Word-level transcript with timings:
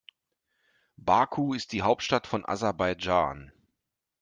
Baku 0.97 1.53
ist 1.53 1.73
die 1.73 1.83
Hauptstadt 1.83 2.25
von 2.25 2.43
Aserbaidschan. 2.43 3.51